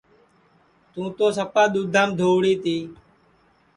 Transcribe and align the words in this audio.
تُوں 0.91 1.07
تو 1.17 1.25
سپا 1.37 1.63
دُؔؔودھام 1.73 2.09
دہؤڑی 2.17 2.53
تی 2.63 2.77